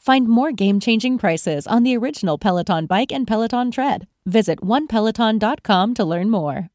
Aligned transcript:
Find 0.00 0.26
more 0.26 0.50
game 0.50 0.80
changing 0.80 1.18
prices 1.18 1.66
on 1.66 1.82
the 1.82 1.94
original 1.94 2.38
Peloton 2.38 2.86
Bike 2.86 3.12
and 3.12 3.26
Peloton 3.26 3.70
Tread. 3.70 4.06
Visit 4.24 4.60
onepeloton.com 4.62 5.92
to 5.94 6.04
learn 6.06 6.30
more. 6.30 6.70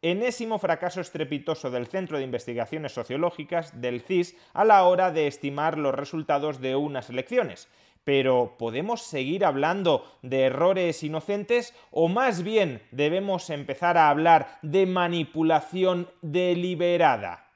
Enésimo 0.00 0.60
fracaso 0.60 1.00
estrepitoso 1.00 1.72
del 1.72 1.88
Centro 1.88 2.18
de 2.18 2.24
Investigaciones 2.24 2.92
Sociológicas 2.92 3.80
del 3.80 4.00
CIS 4.00 4.36
a 4.54 4.64
la 4.64 4.84
hora 4.84 5.10
de 5.10 5.26
estimar 5.26 5.76
los 5.76 5.92
resultados 5.92 6.60
de 6.60 6.76
unas 6.76 7.10
elecciones. 7.10 7.66
Pero 8.04 8.54
¿podemos 8.60 9.02
seguir 9.02 9.44
hablando 9.44 10.04
de 10.22 10.42
errores 10.42 11.02
inocentes 11.02 11.74
o 11.90 12.06
más 12.06 12.44
bien 12.44 12.80
debemos 12.92 13.50
empezar 13.50 13.98
a 13.98 14.08
hablar 14.08 14.60
de 14.62 14.86
manipulación 14.86 16.08
deliberada? 16.22 17.48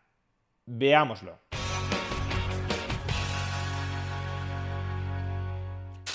Veámoslo. 0.66 1.38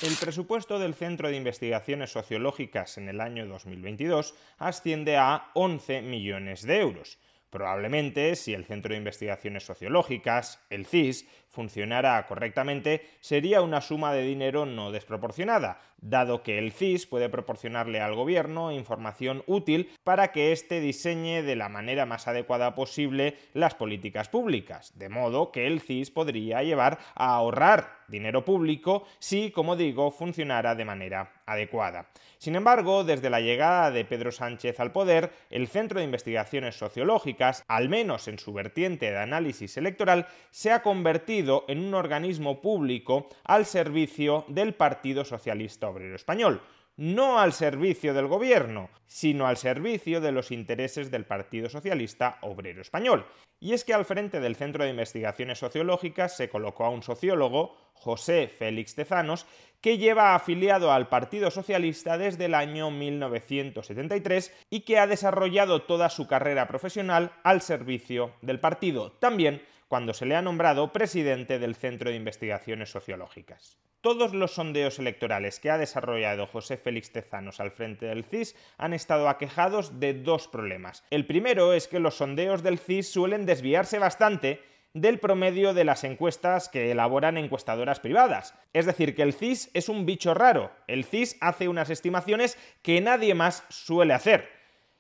El 0.04 0.16
presupuesto 0.16 0.78
del 0.78 0.94
Centro 0.94 1.28
de 1.28 1.38
Investigaciones 1.38 2.12
Sociológicas 2.12 3.00
en 3.00 3.10
el 3.10 3.20
año 3.20 3.48
2022 3.48 4.36
asciende 4.60 5.18
a 5.18 5.50
11 5.56 6.04
millones 6.04 6.62
de 6.62 6.80
euros. 6.82 7.18
Probablemente, 7.50 8.36
si 8.36 8.54
el 8.54 8.66
Centro 8.66 8.92
de 8.92 9.00
Investigaciones 9.00 9.66
Sociológicas, 9.66 10.60
el 10.70 10.86
CIS, 10.86 11.26
funcionara 11.50 12.26
correctamente, 12.28 13.08
sería 13.20 13.62
una 13.62 13.82
suma 13.82 14.14
de 14.14 14.24
dinero 14.24 14.66
no 14.66 14.92
desproporcionada, 14.92 15.80
dado 16.00 16.44
que 16.44 16.60
el 16.60 16.72
CIS 16.72 17.08
puede 17.08 17.30
proporcionarle 17.30 18.02
al 18.02 18.16
gobierno 18.16 18.72
información 18.72 19.44
útil 19.48 19.90
para 20.04 20.32
que 20.32 20.52
éste 20.52 20.80
diseñe 20.80 21.42
de 21.42 21.56
la 21.56 21.70
manera 21.70 22.06
más 22.06 22.28
adecuada 22.28 22.76
posible 22.76 23.36
las 23.54 23.76
políticas 23.76 24.30
públicas, 24.30 24.98
de 24.98 25.10
modo 25.10 25.52
que 25.52 25.68
el 25.68 25.82
CIS 25.82 26.12
podría 26.12 26.64
llevar 26.64 27.00
a 27.16 27.36
ahorrar 27.36 27.98
dinero 28.08 28.46
público 28.46 29.06
si, 29.20 29.52
como 29.52 29.76
digo, 29.76 30.12
funcionara 30.12 30.76
de 30.76 30.86
manera 30.86 31.34
adecuada. 31.46 32.08
Sin 32.38 32.56
embargo, 32.56 33.04
desde 33.04 33.30
la 33.30 33.42
llegada 33.42 33.90
de 33.90 34.06
Pedro 34.06 34.32
Sánchez 34.32 34.80
al 34.80 34.92
poder, 34.92 35.32
el 35.50 35.68
Centro 35.68 36.00
de 36.00 36.06
Investigaciones 36.06 36.78
Sociológicas, 36.78 37.64
al 37.68 37.90
menos 37.90 38.28
en 38.28 38.38
su 38.38 38.54
vertiente 38.54 39.12
de 39.12 39.18
análisis 39.18 39.76
electoral, 39.78 40.28
se 40.52 40.72
ha 40.72 40.84
convertido 40.84 41.37
en 41.68 41.86
un 41.86 41.94
organismo 41.94 42.62
público 42.62 43.28
al 43.44 43.66
servicio 43.66 44.46
del 44.48 44.74
Partido 44.74 45.24
Socialista 45.24 45.88
Obrero 45.88 46.16
Español, 46.16 46.62
no 46.96 47.40
al 47.40 47.54
servicio 47.54 48.16
del 48.16 48.26
gobierno, 48.26 48.90
sino 49.06 49.46
al 49.46 49.58
servicio 49.58 50.20
de 50.20 50.32
los 50.32 50.52
intereses 50.52 51.12
del 51.12 51.26
Partido 51.26 51.70
Socialista 51.70 52.40
Obrero 52.42 52.82
Español. 52.82 53.28
Y 53.60 53.74
es 53.74 53.84
que 53.84 53.94
al 53.94 54.06
frente 54.06 54.40
del 54.40 54.56
Centro 54.56 54.84
de 54.84 54.90
Investigaciones 54.90 55.60
Sociológicas 55.60 56.36
se 56.36 56.50
colocó 56.50 56.86
a 56.86 56.90
un 56.90 57.04
sociólogo, 57.04 57.76
José 57.94 58.48
Félix 58.48 58.96
Tezanos, 58.96 59.46
que 59.80 60.00
lleva 60.00 60.34
afiliado 60.34 60.92
al 60.92 61.08
Partido 61.08 61.52
Socialista 61.52 62.18
desde 62.18 62.46
el 62.46 62.56
año 62.56 62.90
1973 62.90 64.52
y 64.72 64.82
que 64.82 64.98
ha 64.98 65.06
desarrollado 65.06 65.84
toda 65.84 66.10
su 66.10 66.26
carrera 66.26 66.68
profesional 66.68 67.32
al 67.44 67.62
servicio 67.62 68.34
del 68.42 68.60
partido, 68.60 69.12
también 69.14 69.62
cuando 69.88 70.14
se 70.14 70.26
le 70.26 70.36
ha 70.36 70.42
nombrado 70.42 70.92
presidente 70.92 71.60
del 71.60 71.76
Centro 71.76 72.10
de 72.10 72.16
Investigaciones 72.16 72.90
Sociológicas. 72.90 73.78
Todos 74.02 74.34
los 74.34 74.54
sondeos 74.54 75.00
electorales 75.00 75.60
que 75.60 75.72
ha 75.72 75.78
desarrollado 75.78 76.46
José 76.48 76.78
Félix 76.78 77.12
Tezanos 77.12 77.60
al 77.60 77.72
frente 77.72 78.06
del 78.06 78.24
CIS 78.24 78.56
han 78.78 78.94
estado 78.94 79.28
aquejados 79.28 80.00
de 80.00 80.14
dos 80.14 80.48
problemas. 80.48 81.04
El 81.10 81.26
primero 81.26 81.74
es 81.74 81.88
que 81.88 82.00
los 82.00 82.16
sondeos 82.16 82.64
del 82.64 82.80
CIS 82.80 83.12
suelen 83.12 83.46
desviarse 83.46 83.98
bastante 83.98 84.62
del 84.94 85.20
promedio 85.20 85.74
de 85.74 85.84
las 85.84 86.04
encuestas 86.04 86.70
que 86.70 86.92
elaboran 86.92 87.38
encuestadoras 87.38 88.00
privadas. 88.00 88.54
Es 88.74 88.86
decir, 88.86 89.16
que 89.16 89.24
el 89.24 89.34
CIS 89.34 89.72
es 89.74 89.90
un 89.90 90.06
bicho 90.06 90.34
raro. 90.34 90.72
El 90.88 91.04
CIS 91.04 91.38
hace 91.42 91.68
unas 91.68 91.90
estimaciones 91.90 92.58
que 92.82 93.02
nadie 93.02 93.34
más 93.34 93.64
suele 93.70 94.14
hacer. 94.14 94.50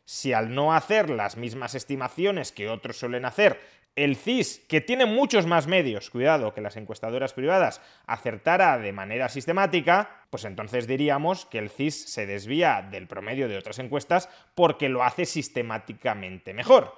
Si 0.06 0.34
al 0.34 0.53
no 0.53 0.74
hacer 0.74 1.09
las 1.09 1.36
mismas 1.36 1.76
estimaciones 1.76 2.52
que 2.52 2.70
otros 2.70 2.97
suelen 2.97 3.26
hacer, 3.26 3.59
el 3.97 4.16
CIS, 4.16 4.62
que 4.69 4.80
tiene 4.80 5.08
muchos 5.08 5.47
más 5.47 5.66
medios, 5.66 6.12
cuidado, 6.12 6.53
que 6.53 6.62
las 6.62 6.78
encuestadoras 6.78 7.34
privadas, 7.34 7.81
acertara 8.06 8.78
de 8.78 8.94
manera 8.94 9.28
sistemática, 9.28 10.24
pues 10.30 10.46
entonces 10.46 10.88
diríamos 10.88 11.47
que 11.47 11.58
el 11.58 11.72
CIS 11.72 12.03
se 12.13 12.28
desvía 12.28 12.88
del 12.90 13.08
promedio 13.08 13.50
de 13.50 13.58
otras 13.58 13.80
encuestas 13.80 14.30
porque 14.53 14.88
lo 14.88 15.03
hace 15.03 15.26
sistemáticamente 15.26 16.53
mejor. 16.53 16.94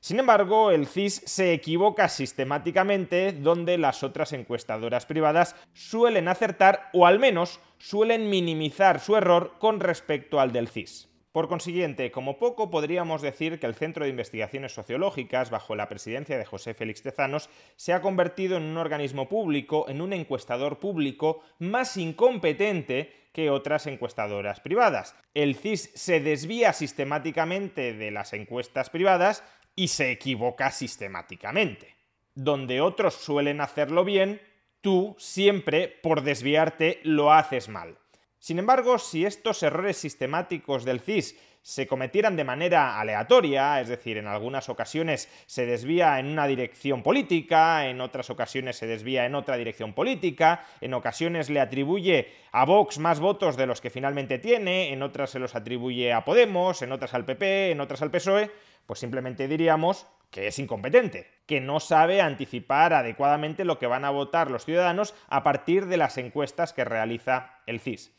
Sin 0.00 0.18
embargo, 0.18 0.70
el 0.70 0.86
CIS 0.86 1.22
se 1.24 1.54
equivoca 1.54 2.08
sistemáticamente 2.08 3.32
donde 3.32 3.78
las 3.78 4.02
otras 4.02 4.32
encuestadoras 4.34 5.06
privadas 5.06 5.56
suelen 5.72 6.28
acertar 6.28 6.90
o 6.92 7.06
al 7.06 7.18
menos 7.18 7.60
suelen 7.78 8.28
minimizar 8.28 9.00
su 9.00 9.16
error 9.16 9.54
con 9.58 9.80
respecto 9.80 10.38
al 10.38 10.52
del 10.52 10.68
CIS. 10.68 11.11
Por 11.32 11.48
consiguiente, 11.48 12.10
como 12.10 12.38
poco 12.38 12.68
podríamos 12.68 13.22
decir 13.22 13.58
que 13.58 13.64
el 13.64 13.74
Centro 13.74 14.04
de 14.04 14.10
Investigaciones 14.10 14.74
Sociológicas, 14.74 15.48
bajo 15.48 15.74
la 15.74 15.88
presidencia 15.88 16.36
de 16.36 16.44
José 16.44 16.74
Félix 16.74 17.00
Tezanos, 17.00 17.48
se 17.74 17.94
ha 17.94 18.02
convertido 18.02 18.58
en 18.58 18.64
un 18.64 18.76
organismo 18.76 19.30
público, 19.30 19.88
en 19.88 20.02
un 20.02 20.12
encuestador 20.12 20.78
público 20.78 21.42
más 21.58 21.96
incompetente 21.96 23.30
que 23.32 23.48
otras 23.48 23.86
encuestadoras 23.86 24.60
privadas. 24.60 25.16
El 25.32 25.56
CIS 25.56 25.90
se 25.94 26.20
desvía 26.20 26.74
sistemáticamente 26.74 27.94
de 27.94 28.10
las 28.10 28.34
encuestas 28.34 28.90
privadas 28.90 29.42
y 29.74 29.88
se 29.88 30.10
equivoca 30.10 30.70
sistemáticamente. 30.70 31.96
Donde 32.34 32.82
otros 32.82 33.14
suelen 33.14 33.62
hacerlo 33.62 34.04
bien, 34.04 34.42
tú 34.82 35.16
siempre, 35.18 35.88
por 35.88 36.24
desviarte, 36.24 37.00
lo 37.04 37.32
haces 37.32 37.70
mal. 37.70 37.96
Sin 38.42 38.58
embargo, 38.58 38.98
si 38.98 39.24
estos 39.24 39.62
errores 39.62 39.98
sistemáticos 39.98 40.84
del 40.84 40.98
CIS 40.98 41.38
se 41.62 41.86
cometieran 41.86 42.34
de 42.34 42.42
manera 42.42 42.98
aleatoria, 42.98 43.80
es 43.80 43.86
decir, 43.86 44.16
en 44.16 44.26
algunas 44.26 44.68
ocasiones 44.68 45.28
se 45.46 45.64
desvía 45.64 46.18
en 46.18 46.26
una 46.26 46.48
dirección 46.48 47.04
política, 47.04 47.86
en 47.86 48.00
otras 48.00 48.30
ocasiones 48.30 48.74
se 48.74 48.88
desvía 48.88 49.26
en 49.26 49.36
otra 49.36 49.56
dirección 49.56 49.92
política, 49.92 50.66
en 50.80 50.92
ocasiones 50.92 51.50
le 51.50 51.60
atribuye 51.60 52.32
a 52.50 52.64
Vox 52.64 52.98
más 52.98 53.20
votos 53.20 53.56
de 53.56 53.66
los 53.66 53.80
que 53.80 53.90
finalmente 53.90 54.40
tiene, 54.40 54.92
en 54.92 55.04
otras 55.04 55.30
se 55.30 55.38
los 55.38 55.54
atribuye 55.54 56.12
a 56.12 56.24
Podemos, 56.24 56.82
en 56.82 56.90
otras 56.90 57.14
al 57.14 57.24
PP, 57.24 57.70
en 57.70 57.80
otras 57.80 58.02
al 58.02 58.10
PSOE, 58.10 58.50
pues 58.86 58.98
simplemente 58.98 59.46
diríamos 59.46 60.08
que 60.32 60.48
es 60.48 60.58
incompetente, 60.58 61.28
que 61.46 61.60
no 61.60 61.78
sabe 61.78 62.20
anticipar 62.20 62.92
adecuadamente 62.92 63.64
lo 63.64 63.78
que 63.78 63.86
van 63.86 64.04
a 64.04 64.10
votar 64.10 64.50
los 64.50 64.64
ciudadanos 64.64 65.14
a 65.28 65.44
partir 65.44 65.86
de 65.86 65.96
las 65.96 66.18
encuestas 66.18 66.72
que 66.72 66.84
realiza 66.84 67.60
el 67.66 67.78
CIS. 67.78 68.12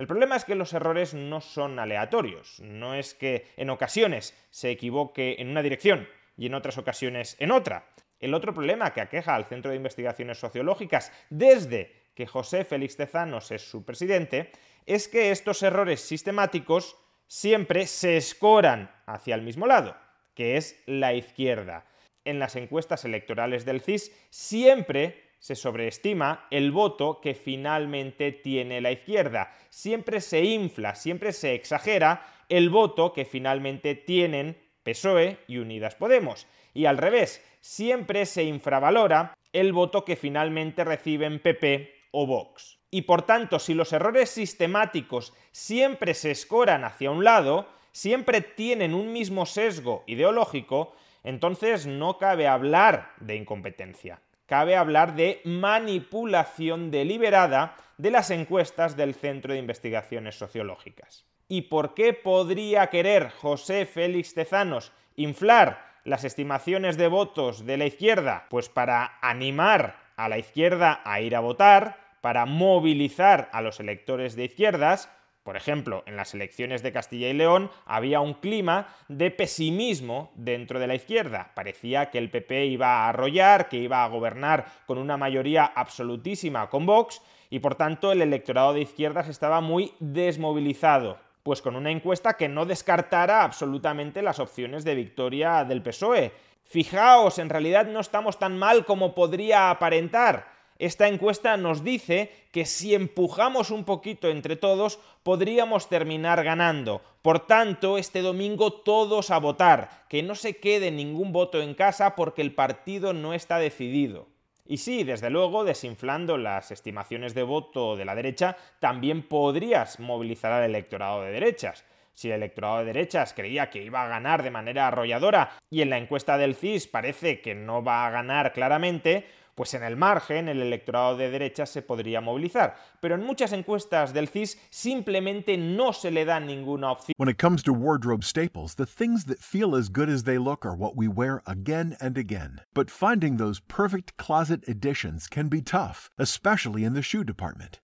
El 0.00 0.06
problema 0.06 0.34
es 0.34 0.46
que 0.46 0.54
los 0.54 0.72
errores 0.72 1.12
no 1.12 1.42
son 1.42 1.78
aleatorios, 1.78 2.58
no 2.60 2.94
es 2.94 3.12
que 3.12 3.48
en 3.58 3.68
ocasiones 3.68 4.34
se 4.48 4.70
equivoque 4.70 5.36
en 5.38 5.50
una 5.50 5.62
dirección 5.62 6.08
y 6.38 6.46
en 6.46 6.54
otras 6.54 6.78
ocasiones 6.78 7.36
en 7.38 7.50
otra. 7.50 7.84
El 8.18 8.32
otro 8.32 8.54
problema 8.54 8.94
que 8.94 9.02
aqueja 9.02 9.34
al 9.34 9.44
Centro 9.44 9.70
de 9.70 9.76
Investigaciones 9.76 10.38
Sociológicas 10.38 11.12
desde 11.28 11.92
que 12.14 12.26
José 12.26 12.64
Félix 12.64 12.96
Tezanos 12.96 13.50
es 13.50 13.60
su 13.60 13.84
presidente 13.84 14.52
es 14.86 15.06
que 15.06 15.32
estos 15.32 15.62
errores 15.62 16.00
sistemáticos 16.00 16.96
siempre 17.26 17.86
se 17.86 18.16
escoran 18.16 18.90
hacia 19.04 19.34
el 19.34 19.42
mismo 19.42 19.66
lado 19.66 19.94
que 20.34 20.56
es 20.56 20.82
la 20.86 21.12
izquierda. 21.12 21.84
En 22.24 22.38
las 22.38 22.56
encuestas 22.56 23.04
electorales 23.04 23.66
del 23.66 23.82
CIS 23.82 24.12
siempre 24.30 25.29
se 25.40 25.56
sobreestima 25.56 26.46
el 26.50 26.70
voto 26.70 27.20
que 27.20 27.34
finalmente 27.34 28.30
tiene 28.30 28.80
la 28.80 28.92
izquierda. 28.92 29.52
Siempre 29.70 30.20
se 30.20 30.44
infla, 30.44 30.94
siempre 30.94 31.32
se 31.32 31.54
exagera 31.54 32.24
el 32.48 32.68
voto 32.68 33.12
que 33.12 33.24
finalmente 33.24 33.94
tienen 33.94 34.56
PSOE 34.82 35.38
y 35.48 35.56
Unidas 35.56 35.94
Podemos. 35.94 36.46
Y 36.74 36.84
al 36.84 36.98
revés, 36.98 37.42
siempre 37.60 38.26
se 38.26 38.44
infravalora 38.44 39.36
el 39.52 39.72
voto 39.72 40.04
que 40.04 40.14
finalmente 40.14 40.84
reciben 40.84 41.40
PP 41.40 41.92
o 42.12 42.26
Vox. 42.26 42.78
Y 42.90 43.02
por 43.02 43.22
tanto, 43.22 43.58
si 43.58 43.72
los 43.72 43.92
errores 43.92 44.28
sistemáticos 44.30 45.32
siempre 45.52 46.12
se 46.14 46.32
escoran 46.32 46.84
hacia 46.84 47.10
un 47.10 47.24
lado, 47.24 47.66
siempre 47.92 48.42
tienen 48.42 48.94
un 48.94 49.12
mismo 49.12 49.46
sesgo 49.46 50.04
ideológico, 50.06 50.92
entonces 51.24 51.86
no 51.86 52.18
cabe 52.18 52.46
hablar 52.46 53.12
de 53.20 53.36
incompetencia. 53.36 54.20
Cabe 54.50 54.74
hablar 54.74 55.14
de 55.14 55.40
manipulación 55.44 56.90
deliberada 56.90 57.76
de 57.98 58.10
las 58.10 58.32
encuestas 58.32 58.96
del 58.96 59.14
Centro 59.14 59.52
de 59.52 59.60
Investigaciones 59.60 60.34
Sociológicas. 60.34 61.24
¿Y 61.46 61.62
por 61.62 61.94
qué 61.94 62.14
podría 62.14 62.88
querer 62.88 63.30
José 63.30 63.86
Félix 63.86 64.34
Tezanos 64.34 64.90
inflar 65.14 65.86
las 66.02 66.24
estimaciones 66.24 66.96
de 66.96 67.06
votos 67.06 67.64
de 67.64 67.76
la 67.76 67.86
izquierda? 67.86 68.46
Pues 68.50 68.68
para 68.68 69.18
animar 69.22 70.00
a 70.16 70.28
la 70.28 70.38
izquierda 70.38 71.00
a 71.04 71.20
ir 71.20 71.36
a 71.36 71.40
votar, 71.40 72.00
para 72.20 72.44
movilizar 72.44 73.50
a 73.52 73.62
los 73.62 73.78
electores 73.78 74.34
de 74.34 74.46
izquierdas, 74.46 75.12
por 75.42 75.56
ejemplo, 75.56 76.02
en 76.06 76.16
las 76.16 76.34
elecciones 76.34 76.82
de 76.82 76.92
Castilla 76.92 77.28
y 77.28 77.32
León 77.32 77.70
había 77.86 78.20
un 78.20 78.34
clima 78.34 78.88
de 79.08 79.30
pesimismo 79.30 80.32
dentro 80.34 80.78
de 80.78 80.86
la 80.86 80.94
izquierda. 80.94 81.52
Parecía 81.54 82.10
que 82.10 82.18
el 82.18 82.30
PP 82.30 82.66
iba 82.66 82.88
a 82.88 83.08
arrollar, 83.08 83.68
que 83.68 83.78
iba 83.78 84.04
a 84.04 84.08
gobernar 84.08 84.66
con 84.86 84.98
una 84.98 85.16
mayoría 85.16 85.64
absolutísima 85.64 86.68
con 86.68 86.84
Vox 86.84 87.22
y 87.48 87.60
por 87.60 87.74
tanto 87.74 88.12
el 88.12 88.20
electorado 88.20 88.74
de 88.74 88.82
izquierdas 88.82 89.28
estaba 89.28 89.62
muy 89.62 89.94
desmovilizado. 89.98 91.18
Pues 91.42 91.62
con 91.62 91.74
una 91.74 91.90
encuesta 91.90 92.34
que 92.34 92.50
no 92.50 92.66
descartara 92.66 93.42
absolutamente 93.42 94.20
las 94.20 94.40
opciones 94.40 94.84
de 94.84 94.94
victoria 94.94 95.64
del 95.64 95.82
PSOE. 95.82 96.32
Fijaos, 96.64 97.38
en 97.38 97.48
realidad 97.48 97.86
no 97.86 98.00
estamos 98.00 98.38
tan 98.38 98.58
mal 98.58 98.84
como 98.84 99.14
podría 99.14 99.70
aparentar 99.70 100.59
esta 100.80 101.08
encuesta 101.08 101.58
nos 101.58 101.84
dice 101.84 102.32
que 102.52 102.64
si 102.64 102.94
empujamos 102.94 103.70
un 103.70 103.84
poquito 103.84 104.28
entre 104.28 104.56
todos, 104.56 104.98
podríamos 105.22 105.90
terminar 105.90 106.42
ganando. 106.42 107.02
Por 107.20 107.46
tanto, 107.46 107.98
este 107.98 108.22
domingo 108.22 108.72
todos 108.72 109.30
a 109.30 109.38
votar, 109.38 110.06
que 110.08 110.22
no 110.22 110.34
se 110.34 110.56
quede 110.56 110.90
ningún 110.90 111.32
voto 111.32 111.60
en 111.60 111.74
casa 111.74 112.16
porque 112.16 112.40
el 112.40 112.54
partido 112.54 113.12
no 113.12 113.34
está 113.34 113.58
decidido. 113.58 114.28
Y 114.64 114.78
sí, 114.78 115.04
desde 115.04 115.28
luego, 115.28 115.64
desinflando 115.64 116.38
las 116.38 116.70
estimaciones 116.70 117.34
de 117.34 117.42
voto 117.42 117.94
de 117.96 118.06
la 118.06 118.14
derecha, 118.14 118.56
también 118.78 119.22
podrías 119.22 120.00
movilizar 120.00 120.50
al 120.50 120.64
electorado 120.64 121.20
de 121.20 121.32
derechas. 121.32 121.84
Si 122.14 122.28
el 122.28 122.34
electorado 122.34 122.78
de 122.78 122.86
derechas 122.86 123.34
creía 123.34 123.68
que 123.68 123.82
iba 123.82 124.02
a 124.02 124.08
ganar 124.08 124.42
de 124.42 124.50
manera 124.50 124.88
arrolladora 124.88 125.50
y 125.70 125.82
en 125.82 125.90
la 125.90 125.98
encuesta 125.98 126.38
del 126.38 126.54
CIS 126.54 126.86
parece 126.86 127.40
que 127.40 127.54
no 127.54 127.82
va 127.82 128.06
a 128.06 128.10
ganar 128.10 128.52
claramente, 128.52 129.26
pues 129.54 129.74
en 129.74 129.82
el 129.82 129.96
margen 129.96 130.48
el 130.48 130.60
electorado 130.62 131.16
de 131.16 131.30
derecha 131.30 131.66
se 131.66 131.82
podría 131.82 132.20
movilizar. 132.20 132.76
Pero 133.00 133.14
en 133.14 133.24
muchas 133.24 133.52
encuestas 133.52 134.12
del 134.12 134.28
CIS 134.28 134.58
simplemente 134.70 135.56
no 135.56 135.92
se 135.92 136.10
le 136.10 136.24
da 136.24 136.40
ninguna 136.40 136.92
opción. 136.92 137.14
When 137.16 137.28
it 137.28 137.38
comes 137.38 137.62
to 137.64 137.72
wardrobe 137.72 138.24
staples, 138.24 138.74
the 138.76 138.86
things 138.86 139.24
that 139.26 139.38
feel 139.38 139.74
as 139.74 139.88
good 139.88 140.08
as 140.08 140.24
they 140.24 140.38
look 140.38 140.64
are 140.64 140.76
what 140.76 140.96
we 140.96 141.08
wear 141.08 141.42
again 141.46 141.96
and 142.00 142.16
again. 142.16 142.60
But 142.74 142.90
finding 142.90 143.36
those 143.36 143.60
perfect 143.60 144.16
closet 144.16 144.62
additions 144.68 145.28
can 145.28 145.48
be 145.48 145.62
tough, 145.62 146.10
especially 146.18 146.84
in 146.84 146.94
the 146.94 147.02
shoe 147.02 147.24
department. 147.24 147.80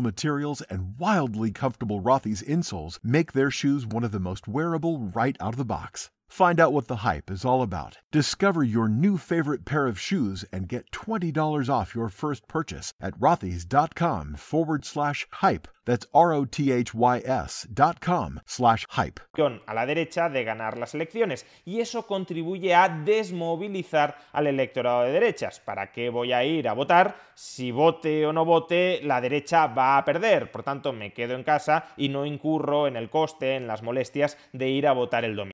materials 0.00 0.60
and 0.62 0.98
wildly 0.98 1.50
comfortable 1.50 2.00
Rothy's 2.00 2.42
insoles 2.42 2.98
make 3.02 3.32
their 3.32 3.50
shoes 3.50 3.86
one 3.86 4.04
of 4.04 4.12
the 4.12 4.20
most 4.20 4.48
wearable 4.48 4.98
right 4.98 5.36
out 5.40 5.54
of 5.54 5.58
the 5.58 5.64
box. 5.64 6.10
Find 6.34 6.58
out 6.58 6.72
what 6.72 6.88
the 6.88 7.06
hype 7.06 7.30
is 7.30 7.44
all 7.44 7.62
about. 7.62 7.98
Discover 8.10 8.64
your 8.64 8.88
new 8.88 9.18
favorite 9.18 9.64
pair 9.64 9.86
of 9.86 10.00
shoes 10.00 10.44
and 10.52 10.68
get 10.68 10.90
$20 10.90 11.68
off 11.68 11.94
your 11.94 12.08
first 12.08 12.48
purchase 12.48 12.92
at 13.00 13.16
rothys.com 13.20 14.34
forward 14.34 14.84
slash 14.84 15.28
hype. 15.30 15.68
That's 15.84 16.08
R-O-T-H-Y-S 16.12 17.68
dot 17.72 18.00
com 18.00 18.40
slash 18.46 18.84
hype. 18.90 19.20
A 19.38 19.74
la 19.74 19.86
derecha 19.86 20.28
de 20.28 20.42
ganar 20.42 20.76
las 20.76 20.96
elecciones 20.96 21.46
y 21.64 21.78
eso 21.78 22.04
contribuye 22.04 22.74
a 22.74 22.88
desmovilizar 22.88 24.16
al 24.32 24.48
electorado 24.48 25.02
de 25.02 25.12
derechas. 25.12 25.60
¿Para 25.60 25.92
qué 25.92 26.10
voy 26.10 26.32
a 26.32 26.42
ir 26.42 26.66
a 26.66 26.72
votar? 26.72 27.14
Si 27.36 27.70
vote 27.70 28.26
o 28.26 28.32
no 28.32 28.44
vote, 28.44 29.02
la 29.04 29.20
derecha 29.20 29.68
va 29.68 29.98
a 29.98 30.04
perder. 30.04 30.50
Por 30.50 30.64
tanto, 30.64 30.92
me 30.92 31.12
quedo 31.12 31.36
en 31.36 31.44
casa 31.44 31.84
y 31.96 32.08
no 32.08 32.26
incurro 32.26 32.88
en 32.88 32.96
el 32.96 33.08
coste, 33.08 33.54
en 33.54 33.68
las 33.68 33.84
molestias 33.84 34.36
de 34.52 34.68
ir 34.68 34.88
a 34.88 34.92
votar 34.92 35.24
el 35.24 35.36
domingo. 35.36 35.53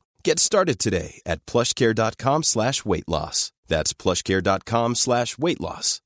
Get 0.23 0.39
started 0.39 0.79
today 0.79 1.21
at 1.25 1.45
plushcare.com 1.45 2.43
slash 2.43 2.85
weight 2.85 3.07
loss. 3.07 3.51
That's 3.67 3.93
plushcare.com 3.93 4.95
slash 4.95 5.37
slash. 5.37 6.03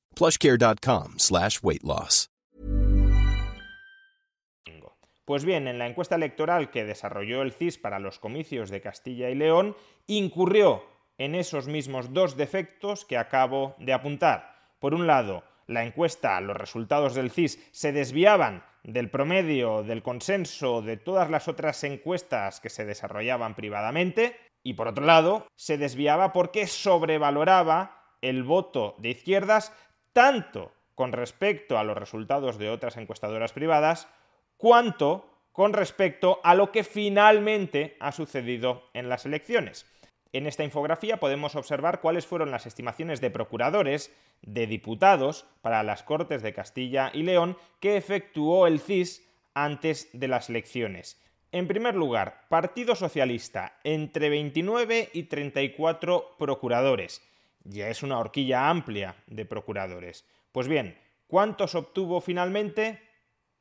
Pues 5.26 5.44
bien, 5.44 5.66
en 5.66 5.78
la 5.78 5.88
encuesta 5.88 6.14
electoral 6.14 6.70
que 6.70 6.84
desarrolló 6.84 7.42
el 7.42 7.52
CIS 7.52 7.78
para 7.78 7.98
los 7.98 8.20
comicios 8.20 8.70
de 8.70 8.80
Castilla 8.80 9.28
y 9.28 9.34
León, 9.34 9.76
incurrió 10.06 10.84
en 11.18 11.34
esos 11.34 11.66
mismos 11.66 12.14
dos 12.14 12.36
defectos 12.36 13.04
que 13.04 13.18
acabo 13.18 13.74
de 13.80 13.92
apuntar. 13.92 14.54
Por 14.78 14.94
un 14.94 15.08
lado, 15.08 15.42
la 15.66 15.84
encuesta, 15.84 16.40
los 16.40 16.56
resultados 16.56 17.16
del 17.16 17.32
CIS 17.32 17.58
se 17.72 17.90
desviaban 17.90 18.64
del 18.86 19.10
promedio, 19.10 19.82
del 19.82 20.02
consenso 20.02 20.80
de 20.80 20.96
todas 20.96 21.28
las 21.28 21.48
otras 21.48 21.82
encuestas 21.82 22.60
que 22.60 22.70
se 22.70 22.84
desarrollaban 22.84 23.56
privadamente, 23.56 24.36
y 24.62 24.74
por 24.74 24.88
otro 24.88 25.04
lado, 25.04 25.46
se 25.56 25.76
desviaba 25.76 26.32
porque 26.32 26.66
sobrevaloraba 26.66 28.16
el 28.22 28.44
voto 28.44 28.94
de 28.98 29.10
izquierdas 29.10 29.72
tanto 30.12 30.72
con 30.94 31.12
respecto 31.12 31.78
a 31.78 31.84
los 31.84 31.96
resultados 31.96 32.58
de 32.58 32.70
otras 32.70 32.96
encuestadoras 32.96 33.52
privadas, 33.52 34.08
cuanto 34.56 35.28
con 35.52 35.72
respecto 35.72 36.40
a 36.44 36.54
lo 36.54 36.70
que 36.70 36.84
finalmente 36.84 37.96
ha 38.00 38.12
sucedido 38.12 38.84
en 38.94 39.08
las 39.08 39.26
elecciones. 39.26 39.86
En 40.32 40.46
esta 40.46 40.64
infografía 40.64 41.18
podemos 41.18 41.56
observar 41.56 42.00
cuáles 42.00 42.26
fueron 42.26 42.50
las 42.50 42.66
estimaciones 42.66 43.20
de 43.20 43.30
procuradores, 43.30 44.14
de 44.42 44.66
diputados 44.66 45.46
para 45.62 45.82
las 45.82 46.02
Cortes 46.02 46.42
de 46.42 46.52
Castilla 46.52 47.10
y 47.14 47.22
León 47.22 47.56
que 47.80 47.96
efectuó 47.96 48.66
el 48.66 48.80
CIS 48.80 49.26
antes 49.54 50.10
de 50.12 50.28
las 50.28 50.50
elecciones. 50.50 51.20
En 51.52 51.68
primer 51.68 51.94
lugar, 51.94 52.46
Partido 52.48 52.94
Socialista, 52.94 53.78
entre 53.84 54.28
29 54.28 55.10
y 55.12 55.22
34 55.24 56.36
procuradores. 56.38 57.22
Ya 57.64 57.88
es 57.88 58.02
una 58.02 58.18
horquilla 58.18 58.68
amplia 58.68 59.16
de 59.26 59.46
procuradores. 59.46 60.26
Pues 60.52 60.68
bien, 60.68 60.98
¿cuántos 61.28 61.74
obtuvo 61.74 62.20
finalmente? 62.20 63.00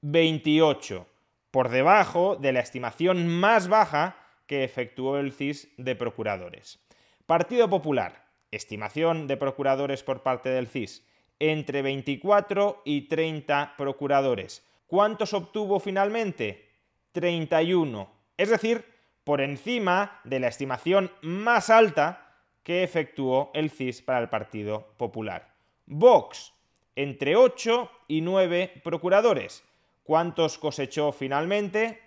28, 0.02 1.08
por 1.52 1.70
debajo 1.70 2.36
de 2.36 2.52
la 2.52 2.60
estimación 2.60 3.28
más 3.28 3.68
baja 3.68 4.25
que 4.48 4.64
efectuó 4.64 5.18
el 5.18 5.32
CIS 5.32 5.70
de 5.78 5.96
procuradores. 5.96 6.80
Partido 7.26 7.70
Popular, 7.70 8.26
estimación 8.52 9.28
de 9.28 9.38
procuradores 9.38 10.04
por 10.04 10.24
parte 10.24 10.50
del 10.50 10.68
CIS, 10.68 11.06
entre 11.40 11.82
24 11.82 12.82
y 12.86 13.08
30 13.08 13.76
procuradores. 13.78 14.66
¿Cuántos 14.88 15.34
obtuvo 15.34 15.80
finalmente? 15.80 16.70
31. 17.12 18.10
Es 18.38 18.50
decir, 18.50 18.86
por 19.24 19.42
encima 19.42 20.22
de 20.24 20.40
la 20.40 20.48
estimación 20.48 21.12
más 21.22 21.70
alta 21.70 22.38
que 22.64 22.84
efectuó 22.84 23.52
el 23.54 23.70
CIS 23.70 24.02
para 24.02 24.20
el 24.20 24.30
Partido 24.30 24.94
Popular. 24.98 25.54
Vox, 25.86 26.54
entre 26.96 27.36
8 27.36 27.92
y 28.08 28.22
9 28.22 28.82
procuradores. 28.84 29.64
¿Cuántos 30.04 30.58
cosechó 30.58 31.12
finalmente? 31.12 32.00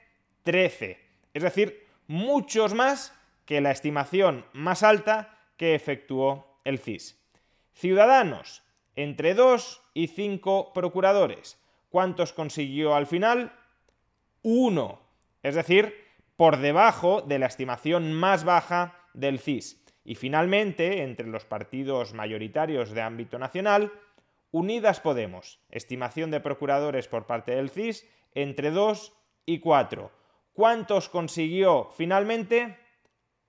13. 0.44 0.98
Es 1.34 1.42
decir, 1.42 1.87
muchos 2.08 2.74
más 2.74 3.14
que 3.44 3.60
la 3.60 3.70
estimación 3.70 4.44
más 4.52 4.82
alta 4.82 5.38
que 5.56 5.74
efectuó 5.74 6.60
el 6.64 6.78
CIS. 6.78 7.18
Ciudadanos, 7.72 8.64
entre 8.96 9.34
2 9.34 9.82
y 9.94 10.08
5 10.08 10.72
procuradores. 10.72 11.58
¿Cuántos 11.90 12.32
consiguió 12.32 12.94
al 12.94 13.06
final? 13.06 13.52
Uno. 14.42 15.00
Es 15.42 15.54
decir, 15.54 15.94
por 16.36 16.58
debajo 16.58 17.22
de 17.22 17.38
la 17.38 17.46
estimación 17.46 18.12
más 18.12 18.44
baja 18.44 19.06
del 19.14 19.38
CIS. 19.38 19.84
Y 20.04 20.14
finalmente, 20.14 21.02
entre 21.02 21.26
los 21.26 21.44
partidos 21.44 22.14
mayoritarios 22.14 22.90
de 22.90 23.02
ámbito 23.02 23.38
nacional, 23.38 23.92
Unidas 24.50 25.00
Podemos, 25.00 25.60
estimación 25.70 26.30
de 26.30 26.40
procuradores 26.40 27.06
por 27.08 27.26
parte 27.26 27.54
del 27.54 27.70
CIS, 27.70 28.08
entre 28.34 28.70
2 28.70 29.12
y 29.46 29.60
4. 29.60 30.17
¿Cuántos 30.58 31.08
consiguió 31.08 31.88
finalmente? 31.96 32.76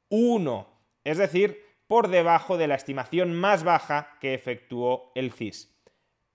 Uno. 0.09 0.67
Es 1.03 1.17
decir, 1.17 1.59
por 1.87 2.09
debajo 2.09 2.55
de 2.55 2.67
la 2.67 2.75
estimación 2.75 3.33
más 3.33 3.63
baja 3.63 4.15
que 4.21 4.35
efectuó 4.35 5.11
el 5.15 5.31
CIS. 5.31 5.75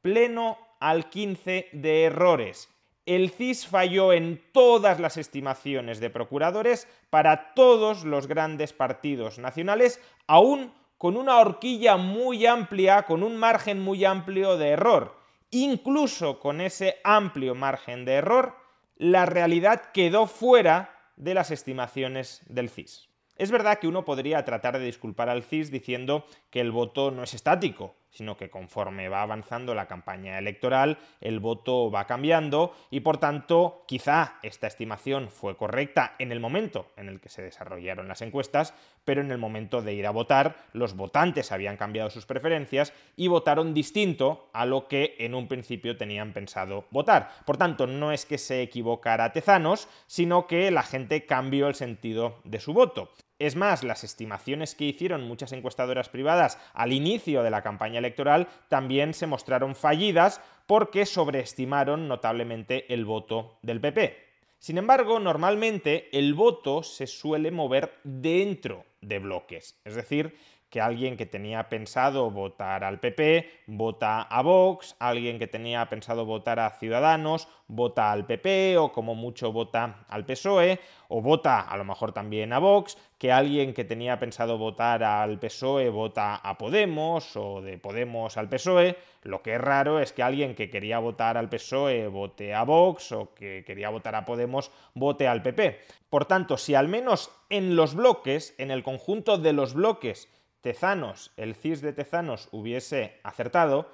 Pleno 0.03 0.59
al 0.81 1.11
15 1.11 1.69
de 1.71 2.03
errores. 2.03 2.69
El 3.07 3.31
CIS 3.31 3.69
falló 3.69 4.13
en 4.13 4.43
todas 4.51 4.99
las 4.99 5.17
estimaciones 5.17 6.01
de 6.01 6.11
procuradores 6.11 6.89
para 7.09 7.55
todos 7.55 8.03
los 8.03 8.27
grandes 8.27 8.73
partidos 8.73 9.39
nacionales, 9.39 10.01
aún 10.27 10.75
con 10.99 11.17
una 11.17 11.39
horquilla 11.39 11.97
muy 11.97 12.47
amplia, 12.47 13.05
con 13.05 13.23
un 13.23 13.37
margen 13.37 13.81
muy 13.81 14.05
amplio 14.05 14.57
de 14.57 14.71
error. 14.71 15.15
Incluso 15.53 16.41
con 16.41 16.61
ese 16.61 16.97
amplio 17.05 17.55
margen 17.55 18.05
de 18.05 18.15
error, 18.15 18.64
la 19.05 19.27
realidad 19.27 19.93
quedó 19.93 20.27
fuera 20.27 21.13
de 21.17 21.35
las 21.35 21.51
estimaciones 21.51 22.41
del 22.49 22.71
CIS. 22.71 23.11
Es 23.37 23.51
verdad 23.51 23.79
que 23.79 23.87
uno 23.87 24.07
podría 24.07 24.43
tratar 24.47 24.79
de 24.79 24.87
disculpar 24.87 25.29
al 25.29 25.43
CIS 25.43 25.71
diciendo 25.71 26.25
que 26.49 26.63
el 26.63 26.73
voto 26.73 27.11
no 27.11 27.23
es 27.23 27.35
estático, 27.35 27.97
sino 28.15 28.37
que 28.37 28.49
conforme 28.49 29.09
va 29.09 29.23
avanzando 29.23 29.75
la 29.75 29.87
campaña 29.87 30.39
electoral, 30.39 30.99
el 31.21 31.41
voto 31.41 31.91
va 31.91 32.07
cambiando 32.07 32.73
y 32.91 33.01
por 33.01 33.19
tanto 33.19 33.85
quizá 33.87 34.39
esta 34.43 34.69
estimación 34.69 35.29
fue 35.29 35.57
correcta 35.57 36.15
en 36.19 36.31
el 36.31 36.41
momento 36.41 36.87
en 36.97 37.09
el 37.09 37.21
que 37.21 37.29
se 37.29 37.43
desarrollaron 37.43 38.07
las 38.09 38.23
encuestas, 38.23 38.73
pero 39.05 39.21
en 39.21 39.33
el 39.33 39.39
momento 39.39 39.83
de 39.83 39.95
ir 39.95 40.07
a 40.07 40.13
votar 40.13 40.57
los 40.73 40.95
votantes 40.95 41.53
habían 41.53 41.77
cambiado 41.77 42.09
sus 42.09 42.25
preferencias 42.25 42.93
y 43.17 43.27
votaron 43.27 43.75
distinto 43.75 44.49
a 44.53 44.65
lo 44.65 44.87
que 44.87 45.17
en 45.19 45.35
un 45.35 45.49
principio 45.49 45.97
tenían 45.97 46.33
pensado 46.33 46.87
votar. 46.91 47.31
Por 47.45 47.57
tanto, 47.57 47.87
no 47.87 48.13
es 48.13 48.25
que 48.27 48.39
se 48.39 48.63
equivocara 48.63 49.33
Tezanos, 49.33 49.89
sino 50.07 50.47
que 50.47 50.71
la 50.71 50.85
gente 50.85 51.27
cambió 51.27 51.67
el 51.67 51.75
sentido 51.75 52.41
de 52.45 52.61
su 52.61 52.73
voto. 52.73 53.11
Es 53.45 53.57
más, 53.57 53.85
las 53.85 54.05
estimaciones 54.05 54.75
que 54.75 54.87
hicieron 54.87 55.29
muchas 55.29 55.53
encuestadoras 55.53 56.09
privadas 56.09 56.59
al 56.73 56.95
inicio 56.95 57.43
de 57.43 57.51
la 57.51 57.61
campaña 57.61 57.99
electoral 57.99 58.49
también 58.71 59.13
se 59.13 59.27
mostraron 59.27 59.75
fallidas 59.75 60.41
porque 60.67 61.05
sobreestimaron 61.05 62.09
notablemente 62.09 62.91
el 62.95 63.05
voto 63.05 63.59
del 63.61 63.83
PP. 63.83 64.17
Sin 64.59 64.79
embargo, 64.79 65.21
normalmente 65.21 66.09
el 66.19 66.33
voto 66.33 66.83
se 66.83 67.07
suele 67.07 67.51
mover 67.51 67.93
dentro 68.03 68.87
de 69.03 69.19
bloques, 69.19 69.79
es 69.85 69.95
decir, 69.95 70.39
que 70.75 70.81
alguien 70.81 71.17
que 71.17 71.25
tenía 71.25 71.69
pensado 71.69 72.33
votar 72.33 72.83
al 72.83 72.99
PP 72.99 73.49
vota 73.69 74.23
a 74.23 74.43
Vox, 74.43 74.97
alguien 74.99 75.39
que 75.39 75.47
tenía 75.47 75.89
pensado 75.89 76.27
votar 76.27 76.59
a 76.59 76.71
Ciudadanos 76.71 77.47
vota 77.69 78.11
al 78.11 78.27
PP 78.27 78.77
o 78.79 78.91
como 78.91 79.15
mucho 79.15 79.53
vota 79.53 80.05
al 80.09 80.27
PSOE 80.27 80.81
o 81.09 81.23
vota 81.23 81.61
a 81.61 81.77
lo 81.77 81.85
mejor 81.85 82.11
también 82.11 82.53
a 82.53 82.59
Vox, 82.59 82.99
que 83.19 83.31
alguien 83.31 83.73
que 83.73 83.85
tenía 83.85 84.19
pensado 84.19 84.59
votar 84.59 85.05
al 85.05 85.39
PSOE 85.39 85.91
vota 85.91 86.35
a 86.35 86.59
Podemos 86.59 87.37
o 87.37 87.63
de 87.63 87.79
Podemos 87.79 88.37
al 88.37 88.49
PSOE. 88.49 88.97
Lo 89.23 89.43
que 89.43 89.55
es 89.55 89.61
raro 89.61 90.01
es 90.01 90.13
que 90.13 90.25
alguien 90.25 90.57
que 90.57 90.71
quería 90.71 90.99
votar 90.99 91.39
al 91.39 91.49
PSOE 91.49 92.09
vote 92.09 92.53
a 92.53 92.65
Vox 92.65 93.13
o 93.13 93.33
que 93.33 93.63
quería 93.65 93.91
votar 93.91 94.17
a 94.17 94.25
Podemos 94.25 94.73
vote 94.95 95.29
al 95.29 95.41
PP. 95.41 95.81
Por 96.11 96.25
tanto, 96.25 96.57
si 96.57 96.75
al 96.75 96.89
menos 96.89 97.31
en 97.49 97.77
los 97.77 97.95
bloques, 97.95 98.57
en 98.59 98.73
el 98.73 98.83
conjunto 98.83 99.39
de 99.39 99.53
los 99.53 99.75
bloques, 99.75 100.29
Tezanos, 100.65 101.31
el 101.37 101.57
CIS 101.57 101.83
de 101.83 101.93
Tezanos 101.93 102.49
hubiese 102.51 103.21
acertado, 103.23 103.93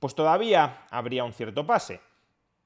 pues 0.00 0.14
todavía 0.14 0.84
habría 0.90 1.24
un 1.24 1.32
cierto 1.32 1.66
pase. 1.66 2.02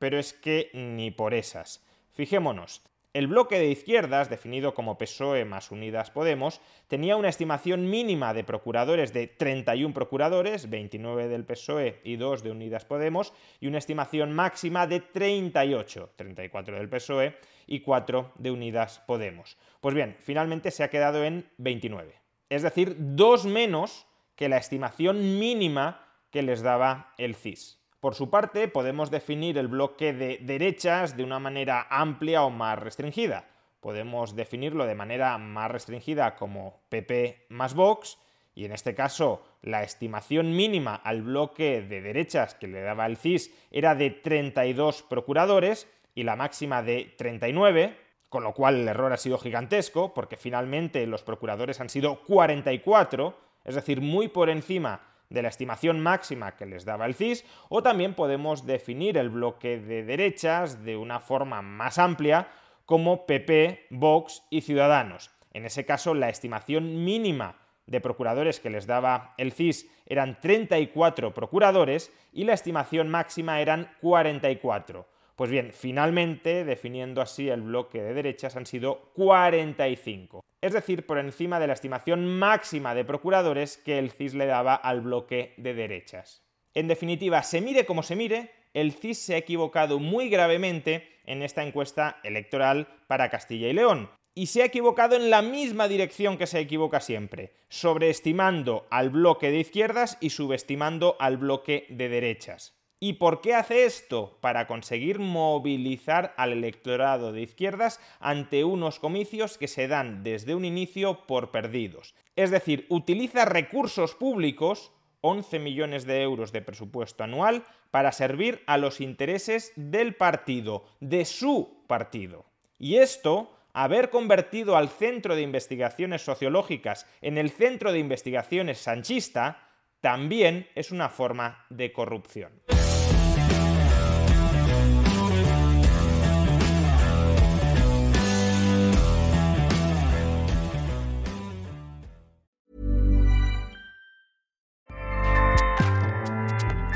Pero 0.00 0.18
es 0.18 0.32
que 0.32 0.70
ni 0.74 1.12
por 1.12 1.34
esas. 1.34 1.80
Fijémonos, 2.10 2.82
el 3.12 3.28
bloque 3.28 3.60
de 3.60 3.68
izquierdas, 3.68 4.28
definido 4.28 4.74
como 4.74 4.98
PSOE 4.98 5.44
más 5.44 5.70
Unidas 5.70 6.10
Podemos, 6.10 6.60
tenía 6.88 7.14
una 7.14 7.28
estimación 7.28 7.88
mínima 7.88 8.34
de 8.34 8.42
procuradores 8.42 9.12
de 9.12 9.28
31 9.28 9.94
procuradores, 9.94 10.68
29 10.68 11.28
del 11.28 11.44
PSOE 11.44 12.00
y 12.02 12.16
2 12.16 12.42
de 12.42 12.50
Unidas 12.50 12.84
Podemos, 12.84 13.32
y 13.60 13.68
una 13.68 13.78
estimación 13.78 14.32
máxima 14.32 14.88
de 14.88 14.98
38, 14.98 16.10
34 16.16 16.76
del 16.76 16.88
PSOE 16.88 17.36
y 17.68 17.82
4 17.82 18.32
de 18.34 18.50
Unidas 18.50 19.00
Podemos. 19.06 19.56
Pues 19.80 19.94
bien, 19.94 20.16
finalmente 20.18 20.72
se 20.72 20.82
ha 20.82 20.90
quedado 20.90 21.22
en 21.22 21.48
29. 21.58 22.23
Es 22.48 22.62
decir, 22.62 22.96
dos 22.98 23.44
menos 23.44 24.06
que 24.36 24.48
la 24.48 24.56
estimación 24.56 25.38
mínima 25.38 26.06
que 26.30 26.42
les 26.42 26.62
daba 26.62 27.14
el 27.18 27.34
CIS. 27.34 27.80
Por 28.00 28.14
su 28.14 28.28
parte, 28.28 28.68
podemos 28.68 29.10
definir 29.10 29.56
el 29.56 29.68
bloque 29.68 30.12
de 30.12 30.38
derechas 30.42 31.16
de 31.16 31.24
una 31.24 31.38
manera 31.38 31.86
amplia 31.88 32.42
o 32.42 32.50
más 32.50 32.78
restringida. 32.78 33.48
Podemos 33.80 34.34
definirlo 34.34 34.86
de 34.86 34.94
manera 34.94 35.38
más 35.38 35.70
restringida 35.70 36.36
como 36.36 36.82
PP 36.90 37.46
más 37.48 37.74
Vox, 37.74 38.18
y 38.54 38.64
en 38.64 38.72
este 38.72 38.94
caso 38.94 39.42
la 39.62 39.82
estimación 39.82 40.54
mínima 40.54 40.94
al 40.94 41.22
bloque 41.22 41.82
de 41.82 42.00
derechas 42.00 42.54
que 42.54 42.68
le 42.68 42.82
daba 42.82 43.06
el 43.06 43.16
CIS 43.16 43.50
era 43.70 43.94
de 43.94 44.10
32 44.10 45.02
procuradores 45.02 45.88
y 46.14 46.22
la 46.22 46.36
máxima 46.36 46.82
de 46.82 47.14
39, 47.16 47.96
con 48.34 48.42
lo 48.42 48.52
cual 48.52 48.80
el 48.80 48.88
error 48.88 49.12
ha 49.12 49.16
sido 49.16 49.38
gigantesco, 49.38 50.12
porque 50.12 50.36
finalmente 50.36 51.06
los 51.06 51.22
procuradores 51.22 51.80
han 51.80 51.88
sido 51.88 52.16
44, 52.22 53.38
es 53.64 53.76
decir, 53.76 54.00
muy 54.00 54.26
por 54.26 54.50
encima 54.50 55.02
de 55.30 55.40
la 55.40 55.50
estimación 55.50 56.00
máxima 56.00 56.56
que 56.56 56.66
les 56.66 56.84
daba 56.84 57.06
el 57.06 57.14
CIS, 57.14 57.44
o 57.68 57.84
también 57.84 58.14
podemos 58.14 58.66
definir 58.66 59.18
el 59.18 59.30
bloque 59.30 59.78
de 59.78 60.02
derechas 60.02 60.84
de 60.84 60.96
una 60.96 61.20
forma 61.20 61.62
más 61.62 61.96
amplia 61.96 62.48
como 62.86 63.24
PP, 63.24 63.86
Vox 63.90 64.42
y 64.50 64.62
Ciudadanos. 64.62 65.30
En 65.52 65.64
ese 65.64 65.86
caso, 65.86 66.12
la 66.12 66.28
estimación 66.28 67.04
mínima 67.04 67.60
de 67.86 68.00
procuradores 68.00 68.58
que 68.58 68.68
les 68.68 68.88
daba 68.88 69.34
el 69.38 69.52
CIS 69.52 69.88
eran 70.06 70.40
34 70.40 71.32
procuradores 71.32 72.12
y 72.32 72.42
la 72.42 72.54
estimación 72.54 73.08
máxima 73.10 73.60
eran 73.60 73.92
44. 74.00 75.13
Pues 75.36 75.50
bien, 75.50 75.72
finalmente, 75.72 76.64
definiendo 76.64 77.20
así 77.20 77.48
el 77.48 77.62
bloque 77.62 78.00
de 78.00 78.14
derechas, 78.14 78.54
han 78.56 78.66
sido 78.66 79.10
45. 79.14 80.40
Es 80.60 80.72
decir, 80.72 81.06
por 81.06 81.18
encima 81.18 81.58
de 81.58 81.66
la 81.66 81.72
estimación 81.72 82.26
máxima 82.38 82.94
de 82.94 83.04
procuradores 83.04 83.76
que 83.76 83.98
el 83.98 84.12
CIS 84.12 84.34
le 84.34 84.46
daba 84.46 84.74
al 84.74 85.00
bloque 85.00 85.54
de 85.56 85.74
derechas. 85.74 86.44
En 86.72 86.88
definitiva, 86.88 87.42
se 87.42 87.60
mire 87.60 87.84
como 87.84 88.02
se 88.02 88.16
mire, 88.16 88.50
el 88.74 88.92
CIS 88.92 89.18
se 89.18 89.34
ha 89.34 89.38
equivocado 89.38 89.98
muy 89.98 90.28
gravemente 90.28 91.08
en 91.26 91.42
esta 91.42 91.64
encuesta 91.64 92.20
electoral 92.22 92.86
para 93.08 93.28
Castilla 93.28 93.68
y 93.68 93.72
León. 93.72 94.10
Y 94.36 94.46
se 94.46 94.62
ha 94.62 94.66
equivocado 94.66 95.16
en 95.16 95.30
la 95.30 95.42
misma 95.42 95.86
dirección 95.86 96.38
que 96.38 96.46
se 96.46 96.60
equivoca 96.60 97.00
siempre, 97.00 97.52
sobreestimando 97.68 98.86
al 98.90 99.10
bloque 99.10 99.50
de 99.50 99.58
izquierdas 99.58 100.16
y 100.20 100.30
subestimando 100.30 101.16
al 101.20 101.38
bloque 101.38 101.86
de 101.88 102.08
derechas. 102.08 102.74
¿Y 103.06 103.12
por 103.12 103.42
qué 103.42 103.52
hace 103.54 103.84
esto? 103.84 104.38
Para 104.40 104.66
conseguir 104.66 105.18
movilizar 105.18 106.32
al 106.38 106.52
electorado 106.52 107.32
de 107.32 107.42
izquierdas 107.42 108.00
ante 108.18 108.64
unos 108.64 108.98
comicios 108.98 109.58
que 109.58 109.68
se 109.68 109.88
dan 109.88 110.22
desde 110.22 110.54
un 110.54 110.64
inicio 110.64 111.26
por 111.26 111.50
perdidos. 111.50 112.14
Es 112.34 112.50
decir, 112.50 112.86
utiliza 112.88 113.44
recursos 113.44 114.14
públicos 114.14 114.90
11 115.20 115.58
millones 115.58 116.06
de 116.06 116.22
euros 116.22 116.50
de 116.50 116.62
presupuesto 116.62 117.24
anual 117.24 117.66
para 117.90 118.10
servir 118.10 118.62
a 118.66 118.78
los 118.78 119.02
intereses 119.02 119.74
del 119.76 120.14
partido, 120.14 120.86
de 121.00 121.26
su 121.26 121.84
partido. 121.86 122.46
Y 122.78 122.96
esto, 122.96 123.54
haber 123.74 124.08
convertido 124.08 124.78
al 124.78 124.88
Centro 124.88 125.36
de 125.36 125.42
Investigaciones 125.42 126.22
Sociológicas 126.22 127.06
en 127.20 127.36
el 127.36 127.50
Centro 127.50 127.92
de 127.92 127.98
Investigaciones 127.98 128.78
Sanchista, 128.78 129.68
también 130.00 130.68
es 130.74 130.90
una 130.90 131.10
forma 131.10 131.66
de 131.68 131.92
corrupción. 131.92 132.50